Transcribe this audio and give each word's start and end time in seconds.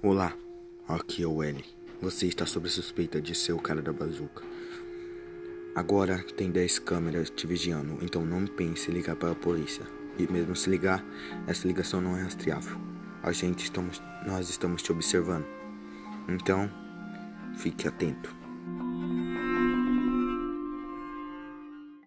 Olá, 0.00 0.32
aqui 0.86 1.24
é 1.24 1.26
o 1.26 1.42
L. 1.42 1.64
Você 2.00 2.28
está 2.28 2.46
sob 2.46 2.68
suspeita 2.68 3.20
de 3.20 3.34
ser 3.34 3.52
o 3.52 3.58
cara 3.58 3.82
da 3.82 3.92
bazuca. 3.92 4.44
Agora 5.74 6.24
tem 6.36 6.52
10 6.52 6.78
câmeras 6.78 7.30
te 7.30 7.48
vigiando, 7.48 7.98
então 8.00 8.24
não 8.24 8.46
pense 8.46 8.88
em 8.88 8.94
ligar 8.94 9.16
para 9.16 9.32
a 9.32 9.34
polícia. 9.34 9.84
E 10.16 10.32
mesmo 10.32 10.54
se 10.54 10.70
ligar, 10.70 11.04
essa 11.48 11.66
ligação 11.66 12.00
não 12.00 12.16
é 12.16 12.22
rastreável. 12.22 12.78
A 13.24 13.32
gente 13.32 13.64
estamos, 13.64 14.00
nós 14.24 14.48
estamos 14.48 14.82
te 14.82 14.92
observando. 14.92 15.46
Então, 16.28 16.70
fique 17.56 17.88
atento. 17.88 18.37